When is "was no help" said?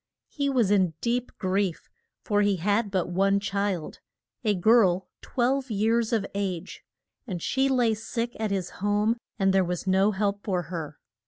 9.63-10.43